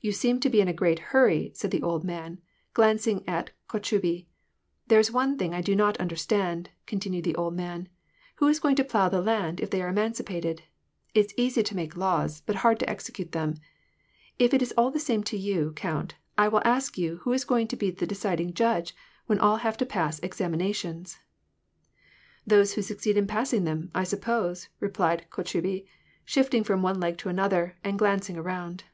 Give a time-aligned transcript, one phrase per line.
[0.00, 2.40] You seem to be in a great hurry," f said the old man,
[2.72, 4.26] glancing at Kotchubey."
[4.88, 7.88] There's one thing I do not under stand," continued the old man."
[8.36, 10.62] Who is going to plough the land, if they are emancipated?
[11.14, 13.56] It's easy to make laAVS, but hard to execute them.
[14.38, 17.44] If it is all the same to you, count, I will ask 3'ou who is
[17.44, 18.94] going to be the deciding judge
[19.26, 21.18] when all have to pass examinations?""
[22.46, 25.86] Those who succeed in passing them, I suppose," replied Kotchubey,
[26.24, 28.84] shifting from one leg to the other, and glancing around.